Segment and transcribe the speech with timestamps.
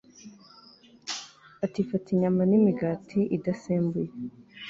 [1.65, 4.11] ati fata inyama n'imigati idasembuye